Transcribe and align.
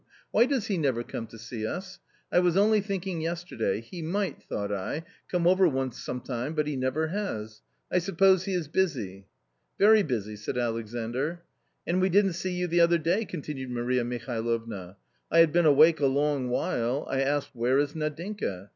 "Why 0.31 0.47
does 0.47 0.65
he 0.65 0.79
never 0.79 1.03
come 1.03 1.27
to 1.27 1.37
see 1.37 1.63
us? 1.63 1.99
I 2.31 2.39
was 2.39 2.57
only 2.57 2.81
think 2.81 3.05
ing 3.05 3.21
yesterday; 3.21 3.81
he 3.81 4.01
might, 4.01 4.41
thought 4.41 4.71
I, 4.73 5.03
come 5.29 5.45
over 5.45 5.67
once 5.67 5.99
some 6.01 6.21
time, 6.21 6.55
but 6.55 6.65
he 6.65 6.75
never 6.75 7.09
has— 7.09 7.61
I 7.91 7.99
suppose 7.99 8.45
he 8.45 8.55
is 8.55 8.67
busy?" 8.67 9.27
"Very 9.79 10.01
busy," 10.01 10.35
said 10.37 10.57
Alexandr." 10.57 11.43
And 11.85 12.01
we 12.01 12.09
didn't 12.09 12.33
see 12.33 12.53
you 12.53 12.65
the 12.65 12.81
other 12.81 12.97
day!" 12.97 13.25
continued 13.25 13.69
Maria 13.69 14.03
Mihalovna." 14.03 14.95
I 15.31 15.37
had 15.37 15.51
been 15.53 15.67
awake 15.67 15.99
a 15.99 16.07
long 16.07 16.49
while; 16.49 17.05
I 17.07 17.21
asked, 17.21 17.51
where 17.53 17.77
is 17.77 17.93
Nadinka? 17.93 18.69